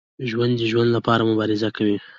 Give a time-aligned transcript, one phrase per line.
[0.29, 1.97] ژوندي د ژوند لپاره مبارزه کوي